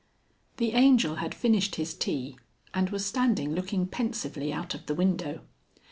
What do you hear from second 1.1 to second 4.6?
had finished his tea and was standing looking pensively